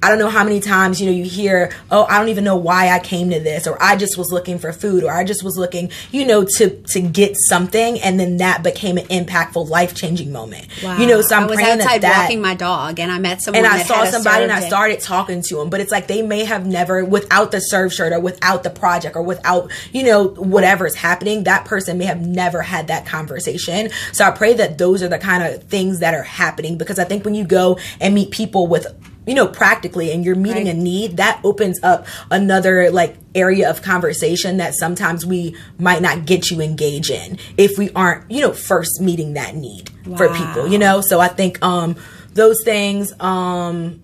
I 0.06 0.10
don't 0.10 0.20
know 0.20 0.30
how 0.30 0.44
many 0.44 0.60
times 0.60 1.02
you 1.02 1.08
know 1.08 1.12
you 1.12 1.24
hear, 1.24 1.72
"Oh, 1.90 2.06
I 2.08 2.20
don't 2.20 2.30
even 2.30 2.44
know 2.44 2.56
why 2.56 2.90
I 2.90 3.00
came 3.00 3.32
to 3.32 3.40
this," 3.40 3.66
or 3.66 3.82
"I 3.82 3.96
just 3.96 4.20
was 4.20 4.32
looking 4.32 4.60
for 4.60 4.72
food," 4.72 5.04
or 5.04 5.12
"I 5.12 5.24
just 5.24 5.44
was 5.44 5.58
looking, 5.58 5.90
you 6.12 6.26
know, 6.28 6.44
to 6.58 6.70
to 6.70 7.00
get 7.02 7.36
something," 7.50 8.00
and 8.02 8.20
then 8.20 8.38
that 8.38 8.62
became 8.62 9.00
an 9.00 9.08
impactful, 9.08 9.68
life 9.68 9.96
changing 9.96 10.32
moment. 10.32 10.68
Wow. 10.84 10.98
You 11.00 11.08
know, 11.08 11.22
so 11.22 11.36
I'm 11.36 11.44
I 11.44 11.48
was 11.48 11.56
praying 11.56 11.82
outside 11.82 12.02
that 12.02 12.22
walking 12.22 12.42
my 12.42 12.54
dog 12.54 13.00
and 13.00 13.12
I 13.12 13.18
met 13.18 13.42
someone 13.42 13.66
and 13.66 13.74
I 13.74 13.84
saw 13.84 14.06
somebody 14.06 14.44
and 14.44 14.52
I 14.52 14.60
started 14.60 15.00
talking 15.00 15.42
to 15.42 15.56
them, 15.56 15.70
but 15.72 15.80
it's 15.80 15.92
like 15.92 16.06
they 16.06 16.22
may 16.22 16.46
have 16.46 16.68
never, 16.68 17.04
without 17.04 17.52
the 17.52 17.60
serve 17.60 17.92
shirt 17.92 18.14
or 18.14 18.20
without 18.20 18.64
the 18.64 18.70
project 18.70 19.16
or 19.16 19.24
without, 19.24 19.72
you 19.92 20.04
know, 20.04 20.28
whatever's 20.28 20.96
happening, 20.96 21.46
that 21.46 21.66
person 21.66 21.98
may 21.98 22.06
have 22.06 22.22
never 22.22 22.62
had 22.62 22.88
that 22.88 23.06
conversation. 23.06 23.90
So 24.12 24.24
I 24.24 24.32
pray 24.32 24.54
that 24.54 24.78
those 24.78 25.02
are 25.02 25.08
the 25.08 25.18
kind 25.18 25.44
of 25.44 25.64
things 25.64 26.00
that 26.00 26.14
are 26.14 26.24
happening 26.24 26.78
because 26.78 27.00
I 27.00 27.06
think 27.06 27.26
when 27.26 27.36
you 27.36 27.44
go 27.44 27.78
and 28.00 28.14
meet 28.14 28.32
people 28.32 28.68
with, 28.68 28.88
you 29.26 29.34
know, 29.34 29.48
practically 29.48 30.12
and 30.12 30.24
you're 30.24 30.36
meeting 30.36 30.66
Right. 30.66 30.76
a 30.76 30.78
need, 30.78 31.18
that 31.18 31.40
opens 31.44 31.80
up 31.84 32.06
another 32.30 32.92
like 32.92 33.16
area 33.34 33.70
of 33.70 33.82
conversation 33.82 34.58
that 34.58 34.74
sometimes 34.76 35.26
we 35.26 35.56
might 35.80 36.02
not 36.02 36.26
get 36.26 36.52
you 36.52 36.62
engage 36.62 37.10
in 37.10 37.38
if 37.58 37.78
we 37.78 37.90
aren't, 37.92 38.30
you 38.30 38.42
know, 38.42 38.54
first 38.54 39.02
meeting 39.02 39.34
that 39.34 39.56
need 39.56 39.90
for 40.18 40.30
people, 40.30 40.68
you 40.68 40.78
know? 40.78 41.02
So 41.02 41.20
I 41.20 41.28
think 41.28 41.62
um 41.64 41.96
those 42.34 42.58
things, 42.64 43.14
um 43.20 44.02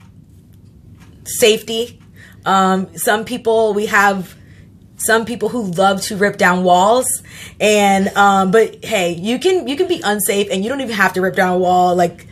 safety. 1.24 2.00
Um, 2.46 2.98
some 2.98 3.26
people 3.26 3.74
we 3.76 3.86
have 3.86 4.36
some 4.98 5.26
people 5.26 5.50
who 5.50 5.64
love 5.64 6.02
to 6.04 6.16
rip 6.16 6.38
down 6.38 6.64
walls 6.64 7.06
and 7.60 8.08
um 8.16 8.52
but 8.52 8.84
hey 8.86 9.14
you 9.14 9.40
can 9.40 9.68
you 9.68 9.76
can 9.76 9.88
be 9.88 10.02
unsafe 10.04 10.48
and 10.52 10.64
you 10.64 10.70
don't 10.70 10.82
even 10.82 10.94
have 10.96 11.14
to 11.14 11.22
rip 11.22 11.36
down 11.36 11.54
a 11.56 11.58
wall 11.58 11.96
like 11.96 12.28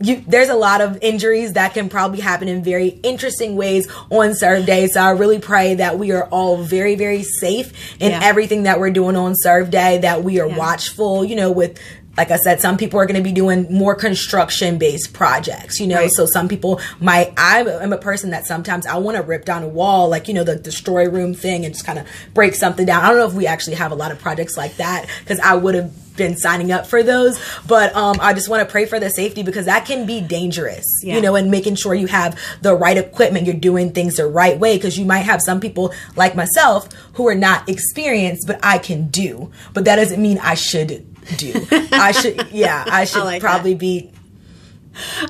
you 0.00 0.22
there's 0.26 0.48
a 0.48 0.54
lot 0.54 0.80
of 0.80 0.98
injuries 1.02 1.54
that 1.54 1.72
can 1.74 1.88
probably 1.88 2.20
happen 2.20 2.48
in 2.48 2.62
very 2.62 2.88
interesting 2.88 3.56
ways 3.56 3.88
on 4.10 4.34
serve 4.34 4.66
day 4.66 4.86
so 4.88 5.00
i 5.00 5.10
really 5.10 5.38
pray 5.38 5.74
that 5.74 5.98
we 5.98 6.12
are 6.12 6.24
all 6.28 6.58
very 6.58 6.94
very 6.96 7.22
safe 7.22 7.72
in 8.00 8.10
Yeah. 8.10 8.20
everything 8.22 8.64
that 8.64 8.78
we're 8.78 8.90
doing 8.90 9.16
on 9.16 9.34
serve 9.36 9.70
day 9.70 9.98
that 9.98 10.22
we 10.22 10.40
are 10.40 10.48
Yeah. 10.48 10.56
watchful 10.58 11.24
you 11.24 11.36
know 11.36 11.50
with 11.50 11.78
like 12.16 12.30
I 12.30 12.36
said, 12.36 12.60
some 12.60 12.76
people 12.76 12.98
are 12.98 13.06
going 13.06 13.16
to 13.16 13.22
be 13.22 13.32
doing 13.32 13.66
more 13.70 13.94
construction 13.94 14.78
based 14.78 15.12
projects, 15.12 15.78
you 15.80 15.86
know. 15.86 15.96
Right. 15.96 16.10
So 16.10 16.26
some 16.26 16.48
people 16.48 16.80
might. 17.00 17.32
I 17.36 17.60
am 17.60 17.92
a 17.92 17.98
person 17.98 18.30
that 18.30 18.46
sometimes 18.46 18.86
I 18.86 18.96
want 18.98 19.16
to 19.16 19.22
rip 19.22 19.44
down 19.44 19.62
a 19.62 19.68
wall, 19.68 20.08
like 20.08 20.28
you 20.28 20.34
know 20.34 20.44
the 20.44 20.56
destroy 20.56 21.08
room 21.08 21.34
thing, 21.34 21.64
and 21.64 21.74
just 21.74 21.86
kind 21.86 21.98
of 21.98 22.06
break 22.34 22.54
something 22.54 22.86
down. 22.86 23.04
I 23.04 23.08
don't 23.08 23.18
know 23.18 23.26
if 23.26 23.34
we 23.34 23.46
actually 23.46 23.76
have 23.76 23.92
a 23.92 23.96
lot 23.96 24.12
of 24.12 24.18
projects 24.18 24.56
like 24.56 24.76
that 24.76 25.08
because 25.20 25.40
I 25.40 25.54
would 25.54 25.74
have 25.74 25.92
been 26.16 26.36
signing 26.36 26.72
up 26.72 26.86
for 26.86 27.02
those 27.02 27.38
but 27.66 27.94
um, 27.94 28.16
i 28.20 28.32
just 28.32 28.48
want 28.48 28.66
to 28.66 28.70
pray 28.70 28.86
for 28.86 28.98
the 28.98 29.10
safety 29.10 29.42
because 29.42 29.66
that 29.66 29.84
can 29.84 30.06
be 30.06 30.20
dangerous 30.20 30.86
yeah. 31.02 31.14
you 31.14 31.20
know 31.20 31.36
and 31.36 31.50
making 31.50 31.74
sure 31.74 31.94
you 31.94 32.06
have 32.06 32.38
the 32.62 32.74
right 32.74 32.96
equipment 32.96 33.46
you're 33.46 33.54
doing 33.54 33.92
things 33.92 34.16
the 34.16 34.26
right 34.26 34.58
way 34.58 34.78
because 34.78 34.98
you 34.98 35.04
might 35.04 35.18
have 35.18 35.42
some 35.42 35.60
people 35.60 35.92
like 36.16 36.34
myself 36.34 36.90
who 37.14 37.28
are 37.28 37.34
not 37.34 37.68
experienced 37.68 38.46
but 38.46 38.58
i 38.62 38.78
can 38.78 39.08
do 39.08 39.50
but 39.74 39.84
that 39.84 39.96
doesn't 39.96 40.22
mean 40.22 40.38
i 40.38 40.54
should 40.54 41.06
do. 41.36 41.66
I 41.92 42.12
should, 42.12 42.50
yeah, 42.50 42.84
I 42.86 43.04
should 43.06 43.22
I 43.22 43.24
like 43.24 43.42
probably 43.42 43.72
that. 43.74 43.80
be. 43.80 44.10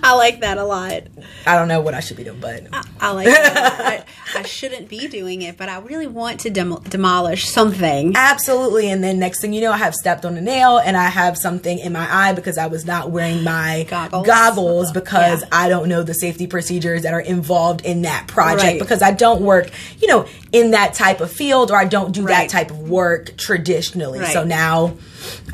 I 0.02 0.14
like 0.14 0.40
that 0.40 0.58
a 0.58 0.64
lot. 0.64 1.02
I 1.46 1.56
don't 1.56 1.68
know 1.68 1.80
what 1.80 1.94
I 1.94 2.00
should 2.00 2.16
be 2.16 2.24
doing, 2.24 2.40
but 2.40 2.62
I, 2.72 2.84
I 3.00 3.10
like 3.12 3.26
that. 3.26 4.06
I, 4.34 4.38
I, 4.38 4.42
shouldn't 4.42 4.88
be 4.88 5.08
doing 5.08 5.42
it, 5.42 5.56
but 5.56 5.68
I 5.68 5.78
really 5.78 6.06
want 6.06 6.40
to 6.40 6.50
dem- 6.50 6.82
demolish 6.88 7.48
something. 7.48 8.14
Absolutely. 8.14 8.90
And 8.90 9.02
then 9.02 9.18
next 9.18 9.40
thing 9.40 9.52
you 9.52 9.60
know, 9.60 9.72
I 9.72 9.76
have 9.78 9.94
stepped 9.94 10.24
on 10.24 10.36
a 10.36 10.40
nail 10.40 10.78
and 10.78 10.96
I 10.96 11.08
have 11.08 11.36
something 11.36 11.78
in 11.78 11.92
my 11.92 12.06
eye 12.10 12.32
because 12.32 12.58
I 12.58 12.66
was 12.66 12.84
not 12.84 13.10
wearing 13.10 13.42
my 13.44 13.86
goggles, 13.88 14.26
goggles 14.26 14.92
because 14.92 15.42
yeah. 15.42 15.48
I 15.52 15.68
don't 15.68 15.88
know 15.88 16.02
the 16.02 16.14
safety 16.14 16.46
procedures 16.46 17.02
that 17.02 17.14
are 17.14 17.20
involved 17.20 17.84
in 17.84 18.02
that 18.02 18.26
project 18.26 18.64
right. 18.64 18.80
because 18.80 19.02
I 19.02 19.12
don't 19.12 19.42
work, 19.42 19.70
you 20.00 20.08
know, 20.08 20.26
in 20.52 20.72
that 20.72 20.94
type 20.94 21.20
of 21.20 21.30
field 21.30 21.70
or 21.70 21.76
I 21.76 21.84
don't 21.84 22.12
do 22.12 22.22
right. 22.22 22.48
that 22.48 22.50
type 22.50 22.70
of 22.70 22.88
work 22.88 23.36
traditionally. 23.36 24.20
Right. 24.20 24.32
So 24.32 24.44
now 24.44 24.96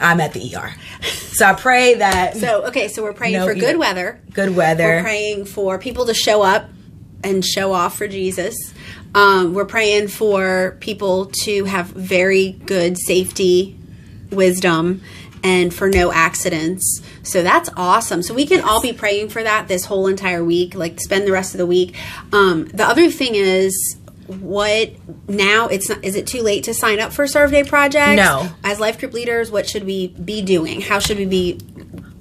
I'm 0.00 0.20
at 0.20 0.32
the 0.32 0.54
ER. 0.54 0.72
So 1.02 1.46
I 1.46 1.54
pray 1.54 1.94
that. 1.94 2.36
So, 2.36 2.66
okay, 2.66 2.88
so 2.88 3.02
we're 3.02 3.12
praying 3.12 3.34
no 3.34 3.46
for 3.46 3.54
good 3.54 3.78
weather. 3.78 4.01
Good 4.32 4.56
weather. 4.56 4.84
We're 4.84 5.02
praying 5.02 5.44
for 5.46 5.78
people 5.78 6.06
to 6.06 6.14
show 6.14 6.42
up 6.42 6.68
and 7.24 7.44
show 7.44 7.72
off 7.72 7.96
for 7.96 8.08
Jesus. 8.08 8.54
Um, 9.14 9.54
we're 9.54 9.66
praying 9.66 10.08
for 10.08 10.76
people 10.80 11.26
to 11.44 11.64
have 11.64 11.88
very 11.88 12.52
good 12.52 12.98
safety, 12.98 13.78
wisdom, 14.30 15.02
and 15.44 15.74
for 15.74 15.88
no 15.88 16.12
accidents. 16.12 17.02
So 17.22 17.42
that's 17.42 17.68
awesome. 17.76 18.22
So 18.22 18.34
we 18.34 18.46
can 18.46 18.58
yes. 18.58 18.66
all 18.66 18.80
be 18.80 18.92
praying 18.92 19.30
for 19.30 19.42
that 19.42 19.68
this 19.68 19.84
whole 19.84 20.06
entire 20.06 20.44
week, 20.44 20.74
like 20.74 21.00
spend 21.00 21.26
the 21.26 21.32
rest 21.32 21.54
of 21.54 21.58
the 21.58 21.66
week. 21.66 21.96
Um, 22.32 22.68
the 22.68 22.84
other 22.84 23.10
thing 23.10 23.34
is, 23.34 23.98
what 24.26 24.90
now 25.28 25.66
it's 25.66 25.88
not 25.88 26.02
is 26.04 26.14
it 26.14 26.26
too 26.26 26.42
late 26.42 26.64
to 26.64 26.72
sign 26.72 27.00
up 27.00 27.12
for 27.12 27.26
serve 27.26 27.50
day 27.50 27.64
projects 27.64 28.16
no 28.16 28.48
as 28.64 28.80
life 28.80 28.98
group 28.98 29.12
leaders 29.12 29.50
what 29.50 29.68
should 29.68 29.84
we 29.84 30.08
be 30.08 30.40
doing 30.40 30.80
how 30.80 30.98
should 30.98 31.18
we 31.18 31.26
be 31.26 31.58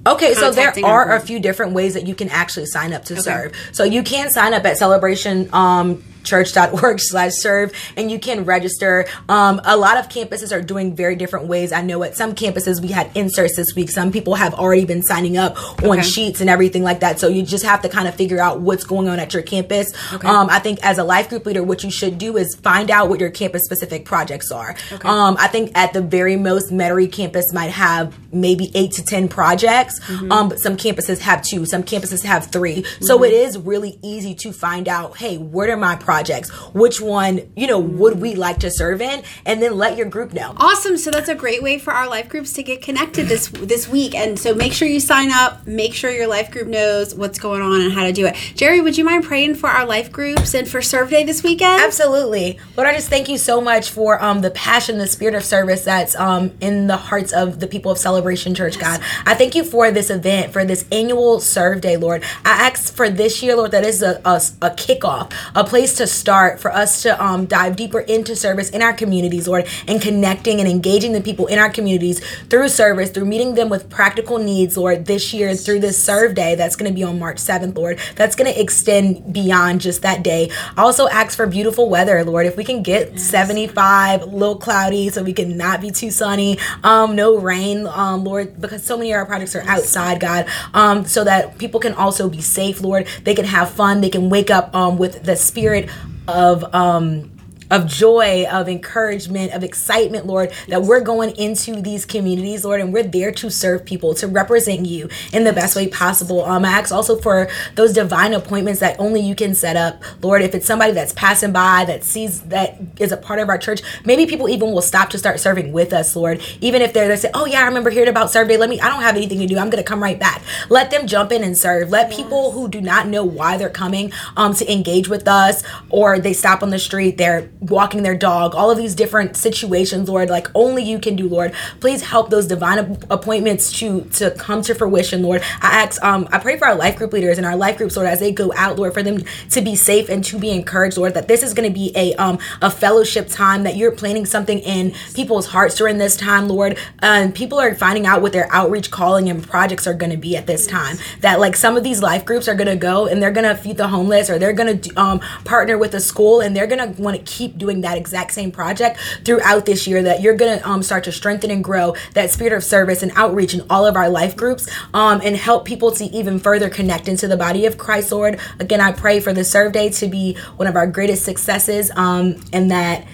Okay, 0.06 0.34
so 0.34 0.50
there 0.50 0.72
are 0.84 1.14
a 1.14 1.20
few 1.20 1.38
different 1.38 1.72
ways 1.72 1.94
that 1.94 2.06
you 2.06 2.14
can 2.14 2.28
actually 2.28 2.66
sign 2.66 2.92
up 2.92 3.04
to 3.06 3.14
okay. 3.14 3.22
serve. 3.22 3.56
So 3.72 3.84
you 3.84 4.02
can 4.02 4.30
sign 4.30 4.52
up 4.52 4.64
at 4.64 4.76
celebration 4.76 5.48
um, 5.52 6.02
church.org 6.24 7.00
slash 7.00 7.32
serve 7.34 7.72
and 7.96 8.10
you 8.10 8.18
can 8.18 8.44
register 8.44 9.06
um, 9.28 9.60
a 9.64 9.76
lot 9.76 9.96
of 9.96 10.08
campuses 10.08 10.54
are 10.54 10.62
doing 10.62 10.94
very 10.94 11.16
different 11.16 11.46
ways 11.46 11.72
i 11.72 11.80
know 11.80 12.02
at 12.02 12.16
some 12.16 12.34
campuses 12.34 12.80
we 12.80 12.88
had 12.88 13.10
inserts 13.16 13.56
this 13.56 13.74
week 13.74 13.90
some 13.90 14.12
people 14.12 14.34
have 14.34 14.54
already 14.54 14.84
been 14.84 15.02
signing 15.02 15.36
up 15.36 15.56
on 15.82 15.98
okay. 15.98 16.02
sheets 16.02 16.40
and 16.40 16.48
everything 16.48 16.82
like 16.82 17.00
that 17.00 17.18
so 17.18 17.28
you 17.28 17.42
just 17.42 17.64
have 17.64 17.82
to 17.82 17.88
kind 17.88 18.08
of 18.08 18.14
figure 18.14 18.40
out 18.40 18.60
what's 18.60 18.84
going 18.84 19.08
on 19.08 19.18
at 19.18 19.34
your 19.34 19.42
campus 19.42 19.92
okay. 20.12 20.26
um, 20.26 20.48
i 20.50 20.58
think 20.58 20.78
as 20.82 20.98
a 20.98 21.04
life 21.04 21.28
group 21.28 21.44
leader 21.46 21.62
what 21.62 21.82
you 21.82 21.90
should 21.90 22.18
do 22.18 22.36
is 22.36 22.54
find 22.56 22.90
out 22.90 23.08
what 23.08 23.20
your 23.20 23.30
campus 23.30 23.62
specific 23.64 24.04
projects 24.04 24.50
are 24.50 24.76
okay. 24.92 25.08
um, 25.08 25.36
i 25.38 25.46
think 25.48 25.70
at 25.74 25.92
the 25.92 26.00
very 26.00 26.36
most 26.36 26.72
metairie 26.72 27.10
campus 27.10 27.52
might 27.52 27.70
have 27.70 28.16
maybe 28.32 28.70
eight 28.74 28.92
to 28.92 29.04
ten 29.04 29.28
projects 29.28 30.00
mm-hmm. 30.00 30.30
um, 30.32 30.48
but 30.48 30.58
some 30.58 30.76
campuses 30.76 31.18
have 31.18 31.42
two 31.42 31.66
some 31.66 31.82
campuses 31.82 32.22
have 32.22 32.46
3 32.46 32.82
mm-hmm. 32.82 33.04
so 33.04 33.22
it 33.24 33.32
is 33.32 33.58
really 33.58 33.98
easy 34.02 34.34
to 34.34 34.52
find 34.52 34.88
out 34.88 35.16
hey 35.16 35.38
what 35.38 35.68
are 35.68 35.76
my 35.76 35.96
projects 35.96 36.11
projects. 36.12 36.50
Which 36.74 37.00
one, 37.00 37.40
you 37.56 37.66
know, 37.66 37.78
would 37.78 38.20
we 38.20 38.34
like 38.34 38.58
to 38.60 38.70
serve 38.70 39.00
in? 39.00 39.22
And 39.46 39.62
then 39.62 39.78
let 39.78 39.96
your 39.96 40.08
group 40.08 40.34
know. 40.34 40.52
Awesome. 40.58 40.98
So 40.98 41.10
that's 41.10 41.30
a 41.30 41.34
great 41.34 41.62
way 41.62 41.78
for 41.78 41.92
our 41.92 42.06
life 42.06 42.28
groups 42.28 42.52
to 42.54 42.62
get 42.62 42.82
connected 42.82 43.28
this 43.28 43.48
this 43.48 43.88
week. 43.88 44.14
And 44.14 44.38
so 44.38 44.54
make 44.54 44.74
sure 44.74 44.86
you 44.86 45.00
sign 45.00 45.30
up. 45.32 45.66
Make 45.66 45.94
sure 45.94 46.10
your 46.10 46.26
life 46.26 46.50
group 46.50 46.68
knows 46.68 47.14
what's 47.14 47.38
going 47.38 47.62
on 47.62 47.80
and 47.80 47.92
how 47.92 48.04
to 48.04 48.12
do 48.12 48.26
it. 48.26 48.34
Jerry, 48.54 48.82
would 48.82 48.98
you 48.98 49.04
mind 49.04 49.24
praying 49.24 49.54
for 49.54 49.70
our 49.70 49.86
life 49.86 50.12
groups 50.12 50.54
and 50.54 50.68
for 50.68 50.82
Serve 50.82 51.08
Day 51.08 51.24
this 51.24 51.42
weekend? 51.42 51.80
Absolutely. 51.80 52.58
Lord, 52.76 52.88
I 52.88 52.92
just 52.92 53.08
thank 53.08 53.30
you 53.30 53.38
so 53.38 53.62
much 53.62 53.90
for 53.90 54.22
um, 54.22 54.42
the 54.42 54.50
passion, 54.50 54.98
the 54.98 55.06
spirit 55.06 55.34
of 55.34 55.44
service 55.44 55.84
that's 55.84 56.14
um, 56.16 56.52
in 56.60 56.88
the 56.88 56.98
hearts 56.98 57.32
of 57.32 57.58
the 57.58 57.66
people 57.66 57.90
of 57.90 57.96
Celebration 57.98 58.54
Church, 58.54 58.76
yes. 58.76 58.98
God. 58.98 59.00
I 59.24 59.34
thank 59.34 59.54
you 59.54 59.64
for 59.64 59.90
this 59.90 60.10
event, 60.10 60.52
for 60.52 60.64
this 60.66 60.84
annual 60.92 61.40
Serve 61.40 61.80
Day, 61.80 61.96
Lord. 61.96 62.22
I 62.44 62.68
ask 62.68 62.94
for 62.94 63.08
this 63.08 63.42
year, 63.42 63.56
Lord, 63.56 63.70
that 63.70 63.84
is 63.84 64.02
a, 64.02 64.20
a, 64.26 64.36
a 64.60 64.70
kickoff, 64.70 65.32
a 65.54 65.64
place 65.64 65.96
to 65.96 66.01
to 66.02 66.06
start 66.08 66.58
for 66.58 66.72
us 66.72 67.02
to 67.02 67.24
um, 67.24 67.46
dive 67.46 67.76
deeper 67.76 68.00
into 68.00 68.34
service 68.34 68.70
in 68.70 68.82
our 68.82 68.92
communities, 68.92 69.46
Lord, 69.46 69.68
and 69.86 70.02
connecting 70.02 70.58
and 70.58 70.68
engaging 70.68 71.12
the 71.12 71.20
people 71.20 71.46
in 71.46 71.60
our 71.60 71.70
communities 71.70 72.20
through 72.50 72.68
service, 72.70 73.10
through 73.10 73.26
meeting 73.26 73.54
them 73.54 73.68
with 73.68 73.88
practical 73.88 74.38
needs, 74.38 74.76
Lord, 74.76 75.06
this 75.06 75.32
year 75.32 75.54
through 75.54 75.78
this 75.78 76.02
serve 76.02 76.34
day 76.34 76.56
that's 76.56 76.74
going 76.74 76.90
to 76.90 76.94
be 76.94 77.04
on 77.04 77.20
March 77.20 77.36
7th, 77.36 77.76
Lord, 77.76 78.00
that's 78.16 78.34
going 78.34 78.52
to 78.52 78.60
extend 78.60 79.32
beyond 79.32 79.80
just 79.80 80.02
that 80.02 80.24
day. 80.24 80.50
Also 80.76 81.06
ask 81.06 81.36
for 81.36 81.46
beautiful 81.46 81.88
weather, 81.88 82.24
Lord. 82.24 82.46
If 82.46 82.56
we 82.56 82.64
can 82.64 82.82
get 82.82 83.12
yes. 83.12 83.22
75, 83.22 84.22
a 84.22 84.24
little 84.24 84.56
cloudy, 84.56 85.08
so 85.10 85.22
we 85.22 85.32
can 85.32 85.56
not 85.56 85.80
be 85.80 85.92
too 85.92 86.10
sunny, 86.10 86.58
um, 86.82 87.14
no 87.14 87.38
rain, 87.38 87.86
um, 87.86 88.24
Lord, 88.24 88.60
because 88.60 88.82
so 88.82 88.96
many 88.96 89.12
of 89.12 89.18
our 89.18 89.26
projects 89.26 89.54
are 89.54 89.62
outside, 89.68 90.18
God, 90.18 90.48
um, 90.74 91.04
so 91.04 91.22
that 91.22 91.58
people 91.58 91.78
can 91.78 91.94
also 91.94 92.28
be 92.28 92.40
safe, 92.40 92.80
Lord. 92.80 93.06
They 93.22 93.36
can 93.36 93.44
have 93.44 93.70
fun. 93.70 94.00
They 94.00 94.10
can 94.10 94.30
wake 94.30 94.50
up 94.50 94.74
um, 94.74 94.98
with 94.98 95.22
the 95.22 95.36
spirit 95.36 95.88
of 96.28 96.64
um 96.74 97.31
of 97.72 97.86
joy, 97.86 98.44
of 98.52 98.68
encouragement, 98.68 99.52
of 99.52 99.64
excitement, 99.64 100.26
Lord, 100.26 100.52
that 100.68 100.82
we're 100.82 101.00
going 101.00 101.30
into 101.36 101.80
these 101.80 102.04
communities, 102.04 102.64
Lord, 102.64 102.80
and 102.82 102.92
we're 102.92 103.02
there 103.02 103.32
to 103.32 103.50
serve 103.50 103.86
people, 103.86 104.14
to 104.16 104.28
represent 104.28 104.84
you 104.86 105.08
in 105.32 105.44
the 105.44 105.54
best 105.54 105.74
way 105.74 105.88
possible. 105.88 106.44
Um, 106.44 106.66
I 106.66 106.68
ask 106.68 106.92
also 106.92 107.16
for 107.16 107.48
those 107.74 107.94
divine 107.94 108.34
appointments 108.34 108.80
that 108.80 109.00
only 109.00 109.20
you 109.20 109.34
can 109.34 109.54
set 109.54 109.76
up, 109.76 110.02
Lord. 110.20 110.42
If 110.42 110.54
it's 110.54 110.66
somebody 110.66 110.92
that's 110.92 111.14
passing 111.14 111.52
by 111.52 111.86
that 111.86 112.04
sees 112.04 112.42
that 112.42 112.78
is 112.98 113.10
a 113.10 113.16
part 113.16 113.40
of 113.40 113.48
our 113.48 113.56
church, 113.56 113.80
maybe 114.04 114.26
people 114.26 114.50
even 114.50 114.70
will 114.70 114.82
stop 114.82 115.08
to 115.10 115.18
start 115.18 115.40
serving 115.40 115.72
with 115.72 115.94
us, 115.94 116.14
Lord. 116.14 116.42
Even 116.60 116.82
if 116.82 116.92
they're 116.92 117.08
they 117.08 117.16
say, 117.16 117.30
"Oh 117.32 117.46
yeah, 117.46 117.62
I 117.62 117.66
remember 117.66 117.88
hearing 117.88 118.08
about 118.10 118.30
serve 118.30 118.48
day. 118.48 118.58
Let 118.58 118.68
me. 118.68 118.80
I 118.80 118.88
don't 118.90 119.02
have 119.02 119.16
anything 119.16 119.38
to 119.40 119.46
do. 119.46 119.58
I'm 119.58 119.70
gonna 119.70 119.82
come 119.82 120.02
right 120.02 120.18
back." 120.18 120.42
Let 120.68 120.90
them 120.90 121.06
jump 121.06 121.32
in 121.32 121.42
and 121.42 121.56
serve. 121.56 121.88
Let 121.90 122.10
yes. 122.10 122.16
people 122.18 122.52
who 122.52 122.68
do 122.68 122.82
not 122.82 123.08
know 123.08 123.24
why 123.24 123.56
they're 123.56 123.70
coming 123.70 124.12
um 124.36 124.52
to 124.54 124.70
engage 124.70 125.08
with 125.08 125.26
us, 125.26 125.62
or 125.88 126.18
they 126.18 126.34
stop 126.34 126.62
on 126.62 126.68
the 126.68 126.78
street, 126.78 127.16
they're 127.16 127.48
walking 127.62 128.02
their 128.02 128.16
dog, 128.16 128.54
all 128.54 128.70
of 128.70 128.76
these 128.76 128.94
different 128.94 129.36
situations, 129.36 130.08
Lord, 130.08 130.28
like 130.28 130.48
only 130.54 130.82
you 130.82 130.98
can 130.98 131.16
do, 131.16 131.28
Lord. 131.28 131.52
Please 131.80 132.02
help 132.02 132.30
those 132.30 132.46
divine 132.46 132.98
appointments 133.10 133.72
to 133.78 134.02
to 134.12 134.30
come 134.32 134.62
to 134.62 134.74
fruition, 134.74 135.22
Lord. 135.22 135.42
I 135.60 135.82
ask, 135.82 136.02
um, 136.02 136.28
I 136.32 136.38
pray 136.38 136.58
for 136.58 136.66
our 136.66 136.74
life 136.74 136.96
group 136.96 137.12
leaders 137.12 137.38
and 137.38 137.46
our 137.46 137.56
life 137.56 137.76
groups, 137.76 137.96
Lord, 137.96 138.08
as 138.08 138.20
they 138.20 138.32
go 138.32 138.52
out, 138.56 138.78
Lord, 138.78 138.92
for 138.92 139.02
them 139.02 139.22
to 139.50 139.60
be 139.60 139.76
safe 139.76 140.08
and 140.08 140.24
to 140.24 140.38
be 140.38 140.50
encouraged, 140.50 140.96
Lord, 140.96 141.14
that 141.14 141.28
this 141.28 141.42
is 141.42 141.54
going 141.54 141.68
to 141.68 141.74
be 141.74 141.92
a 141.94 142.14
um 142.14 142.38
a 142.60 142.70
fellowship 142.70 143.28
time, 143.28 143.62
that 143.62 143.76
you're 143.76 143.92
planting 143.92 144.26
something 144.26 144.58
in 144.58 144.92
people's 145.14 145.46
hearts 145.46 145.76
during 145.76 145.98
this 145.98 146.16
time, 146.16 146.48
Lord. 146.48 146.76
And 147.00 147.34
people 147.34 147.60
are 147.60 147.74
finding 147.74 148.06
out 148.06 148.22
what 148.22 148.32
their 148.32 148.48
outreach 148.52 148.90
calling 148.90 149.28
and 149.28 149.42
projects 149.42 149.86
are 149.86 149.94
going 149.94 150.10
to 150.10 150.16
be 150.16 150.36
at 150.36 150.46
this 150.46 150.66
time. 150.66 150.96
That 151.20 151.38
like 151.38 151.56
some 151.56 151.76
of 151.76 151.84
these 151.84 152.02
life 152.02 152.24
groups 152.24 152.48
are 152.48 152.54
going 152.54 152.66
to 152.66 152.76
go 152.76 153.06
and 153.06 153.22
they're 153.22 153.30
going 153.30 153.48
to 153.48 153.54
feed 153.54 153.76
the 153.76 153.88
homeless 153.88 154.28
or 154.28 154.38
they're 154.38 154.52
going 154.52 154.80
to 154.80 154.94
um 155.00 155.20
partner 155.44 155.78
with 155.78 155.94
a 155.94 156.00
school 156.00 156.40
and 156.40 156.56
they're 156.56 156.66
going 156.66 156.94
to 156.94 157.02
want 157.02 157.16
to 157.16 157.22
keep 157.22 157.51
doing 157.56 157.80
that 157.82 157.96
exact 157.96 158.32
same 158.32 158.50
project 158.50 158.98
throughout 159.24 159.66
this 159.66 159.86
year 159.86 160.02
that 160.02 160.20
you're 160.20 160.36
to 160.36 160.68
um, 160.68 160.82
start 160.82 161.04
to 161.04 161.12
strengthen 161.12 161.50
and 161.50 161.62
grow 161.62 161.94
that 162.14 162.30
spirit 162.30 162.52
of 162.52 162.64
service 162.64 163.02
and 163.02 163.12
outreach 163.16 163.54
in 163.54 163.62
all 163.70 163.86
of 163.86 163.96
our 163.96 164.08
life 164.08 164.36
groups 164.36 164.68
um, 164.94 165.20
and 165.22 165.36
help 165.36 165.64
people 165.64 165.90
to 165.92 166.04
even 166.04 166.38
further 166.38 166.68
connect 166.68 167.08
into 167.08 167.28
the 167.28 167.36
body 167.36 167.66
of 167.66 167.78
Christ, 167.78 168.12
Lord. 168.12 168.40
Again, 168.58 168.80
I 168.80 168.92
pray 168.92 169.20
for 169.20 169.32
the 169.32 169.44
serve 169.44 169.72
day 169.72 169.88
to 169.90 170.06
be 170.06 170.34
one 170.56 170.68
of 170.68 170.76
our 170.76 170.86
greatest 170.86 171.24
successes 171.24 171.90
um, 171.96 172.40
and 172.52 172.70
that 172.70 173.06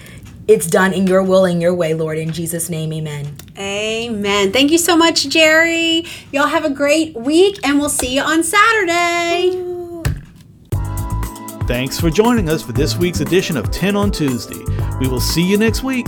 it's 0.47 0.65
done 0.65 0.93
in 0.93 1.05
your 1.05 1.21
will 1.21 1.45
and 1.45 1.61
your 1.61 1.75
way, 1.75 1.93
Lord. 1.93 2.17
In 2.17 2.31
Jesus' 2.31 2.69
name, 2.69 2.91
amen. 2.91 3.35
Amen. 3.57 4.51
Thank 4.51 4.71
you 4.71 4.79
so 4.79 4.97
much, 4.97 5.29
Jerry. 5.29 6.05
Y'all 6.31 6.47
have 6.47 6.65
a 6.65 6.71
great 6.71 7.15
week, 7.15 7.59
and 7.63 7.79
we'll 7.79 7.89
see 7.89 8.15
you 8.15 8.21
on 8.21 8.43
Saturday. 8.43 9.68
Thanks 11.69 11.99
for 11.99 12.09
joining 12.09 12.49
us 12.49 12.63
for 12.63 12.71
this 12.71 12.97
week's 12.97 13.19
edition 13.19 13.55
of 13.55 13.69
10 13.69 13.95
on 13.95 14.09
Tuesday. 14.09 14.65
We 14.99 15.07
will 15.07 15.19
see 15.19 15.43
you 15.43 15.55
next 15.55 15.83
week. 15.83 16.07